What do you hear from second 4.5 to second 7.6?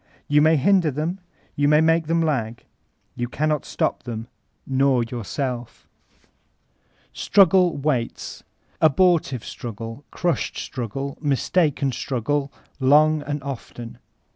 nor yourself. Thb Paris Coiiiiukb